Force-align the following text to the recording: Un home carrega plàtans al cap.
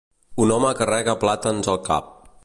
Un 0.45 0.53
home 0.55 0.71
carrega 0.79 1.15
plàtans 1.25 1.73
al 1.75 1.79
cap. 1.91 2.09